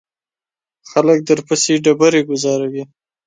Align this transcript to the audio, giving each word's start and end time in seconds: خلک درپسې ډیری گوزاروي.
خلک 0.91 1.19
درپسې 1.29 1.73
ډیری 1.85 2.21
گوزاروي. 2.29 2.83